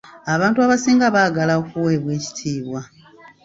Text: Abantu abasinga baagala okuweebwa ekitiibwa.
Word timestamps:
Abantu 0.33 0.59
abasinga 0.65 1.05
baagala 1.15 1.53
okuweebwa 1.61 2.11
ekitiibwa. 2.17 2.81